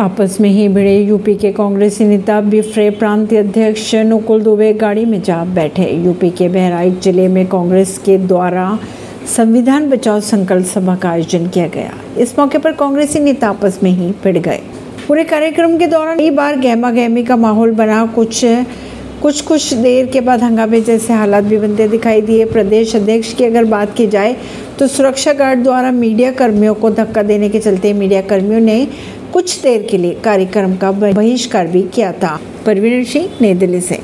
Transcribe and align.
आपस 0.00 0.36
में 0.40 0.48
ही 0.50 0.66
भिड़े 0.68 0.96
यूपी 0.98 1.34
के 1.36 1.50
कांग्रेसी 1.52 2.04
नेता 2.04 2.40
बिफ्रे 2.40 2.88
प्रांतीय 2.90 3.38
अध्यक्ष 3.38 3.94
नुकुल 3.94 4.42
दुबे 4.42 4.72
गाड़ी 4.74 5.04
में 5.04 5.20
जा 5.22 5.42
बैठे। 5.54 5.88
यूपी 6.04 6.30
के 6.30 6.48
बहराइच 6.48 7.02
ज़िले 7.04 7.26
में 7.28 7.46
कांग्रेस 7.46 7.96
के 7.98 8.16
द्वारा 8.18 8.78
संविधान 9.36 9.88
बचाओ 9.90 10.20
संकल्प 10.20 10.66
सभा 10.66 10.94
का 10.96 11.10
आयोजन 11.10 11.46
किया 11.48 11.66
गया। 11.74 11.92
इस 12.18 12.38
मौके 12.38 12.58
पर 12.58 12.72
कांग्रेसी 12.72 13.20
नेता 13.20 13.48
आपस 13.48 13.78
में 13.82 13.90
ही 13.90 14.10
भिड़ 14.24 14.36
गए। 14.38 14.60
पूरे 15.08 15.24
कार्यक्रम 15.24 15.76
के 15.78 15.86
दौरान 15.86 16.18
कई 16.18 16.30
बार 16.30 16.58
गहमा 16.60 16.90
गहमी 16.90 17.24
का 17.24 17.36
माहौल 17.36 17.74
बना। 17.74 18.04
कुछ 18.14 18.44
कुछ 19.22 19.40
कुछ 19.42 19.72
देर 19.74 20.06
के 20.06 20.20
बाद 20.20 20.42
हंगामे 20.42 20.80
जैसे 20.80 21.12
हालात 21.12 21.44
भी 21.44 21.56
बनते 21.58 21.88
दिखाई 21.88 22.20
दिए। 22.22 22.44
प्रदेश 22.46 22.96
अध्यक्ष 22.96 23.32
की 23.34 23.44
अगर 23.44 23.64
बात 23.66 23.94
की 23.96 24.06
जाए 24.08 24.36
तो 24.78 24.86
सुरक्षा 24.88 25.32
गार्ड 25.32 25.62
द्वारा 25.62 25.90
मीडिया 25.92 26.30
कर्मियों 26.32 26.74
को 26.74 26.90
धक्का 26.90 27.22
देने 27.22 27.48
के 27.48 27.58
चलते 27.60 27.92
मीडिया 27.92 28.20
कर्मियों 28.22 28.60
ने 28.60 28.86
कुछ 29.32 29.62
देर 29.62 29.86
के 29.90 29.98
लिए 29.98 30.14
कार्यक्रम 30.14 30.76
का 30.76 30.90
बहिष्कार 30.92 31.66
भी 31.66 31.82
किया 31.82 32.12
था। 32.12 32.40
परवीन 32.66 33.04
सिंह, 33.04 33.28
नई 33.40 33.54
दिल्ली 33.54 33.80
से। 33.80 33.98